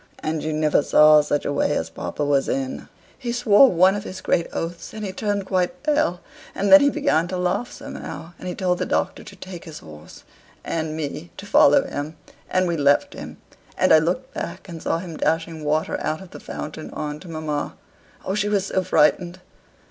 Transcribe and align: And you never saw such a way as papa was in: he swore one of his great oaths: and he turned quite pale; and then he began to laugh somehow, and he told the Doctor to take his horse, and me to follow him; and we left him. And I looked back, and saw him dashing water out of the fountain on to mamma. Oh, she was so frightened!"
And 0.23 0.41
you 0.43 0.51
never 0.51 0.81
saw 0.81 1.21
such 1.21 1.45
a 1.45 1.53
way 1.53 1.77
as 1.77 1.91
papa 1.91 2.25
was 2.25 2.49
in: 2.49 2.89
he 3.19 3.31
swore 3.31 3.69
one 3.71 3.93
of 3.93 4.03
his 4.03 4.19
great 4.19 4.47
oaths: 4.51 4.95
and 4.95 5.05
he 5.05 5.11
turned 5.13 5.45
quite 5.45 5.83
pale; 5.83 6.21
and 6.55 6.71
then 6.71 6.81
he 6.81 6.89
began 6.89 7.27
to 7.27 7.37
laugh 7.37 7.71
somehow, 7.71 8.33
and 8.39 8.47
he 8.47 8.55
told 8.55 8.79
the 8.79 8.87
Doctor 8.87 9.23
to 9.23 9.35
take 9.35 9.65
his 9.65 9.77
horse, 9.77 10.23
and 10.63 10.97
me 10.97 11.29
to 11.37 11.45
follow 11.45 11.83
him; 11.85 12.15
and 12.49 12.67
we 12.67 12.77
left 12.77 13.13
him. 13.13 13.37
And 13.77 13.93
I 13.93 13.99
looked 13.99 14.33
back, 14.33 14.67
and 14.67 14.81
saw 14.81 14.97
him 14.97 15.17
dashing 15.17 15.63
water 15.63 15.99
out 16.01 16.19
of 16.19 16.31
the 16.31 16.39
fountain 16.39 16.89
on 16.89 17.19
to 17.19 17.27
mamma. 17.27 17.75
Oh, 18.25 18.33
she 18.33 18.49
was 18.49 18.65
so 18.65 18.83
frightened!" 18.83 19.39